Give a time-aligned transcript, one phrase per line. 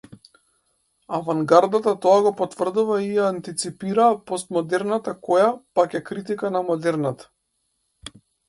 [1.17, 8.15] Авангардата тоа го потврдува и ја антиципира постмодерната која, пак, е критика на модерната.